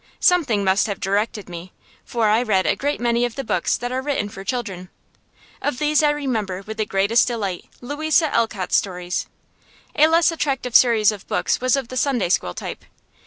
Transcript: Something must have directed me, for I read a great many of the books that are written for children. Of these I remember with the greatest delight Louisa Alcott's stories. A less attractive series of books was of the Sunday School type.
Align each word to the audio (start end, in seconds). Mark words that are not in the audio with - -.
Something 0.19 0.63
must 0.63 0.87
have 0.87 0.99
directed 0.99 1.47
me, 1.47 1.73
for 2.03 2.27
I 2.27 2.41
read 2.41 2.65
a 2.65 2.75
great 2.75 2.99
many 2.99 3.23
of 3.23 3.35
the 3.35 3.43
books 3.43 3.77
that 3.77 3.91
are 3.91 4.01
written 4.01 4.29
for 4.29 4.43
children. 4.43 4.89
Of 5.61 5.77
these 5.77 6.01
I 6.01 6.09
remember 6.09 6.63
with 6.63 6.77
the 6.77 6.87
greatest 6.87 7.27
delight 7.27 7.65
Louisa 7.81 8.33
Alcott's 8.33 8.75
stories. 8.77 9.27
A 9.95 10.07
less 10.07 10.31
attractive 10.31 10.75
series 10.75 11.11
of 11.11 11.27
books 11.27 11.61
was 11.61 11.75
of 11.75 11.89
the 11.89 11.97
Sunday 11.97 12.29
School 12.29 12.55
type. 12.55 12.83